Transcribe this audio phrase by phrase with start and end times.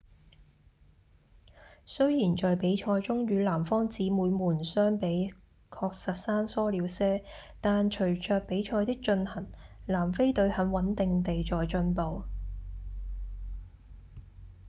[1.85, 5.31] 雖然在比賽中與南方姊妹們相比
[5.69, 7.23] 確實生疏了些
[7.59, 9.47] 但隨著比賽的進行
[9.85, 12.23] 南非隊很穩定地在進步